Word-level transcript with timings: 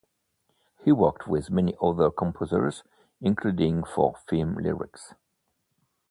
He 0.83 0.91
worked 0.91 1.27
with 1.27 1.51
many 1.51 1.75
other 1.79 2.09
composers, 2.09 2.81
including 3.21 3.83
for 3.83 4.15
film 4.27 4.55
lyrics. 4.55 5.13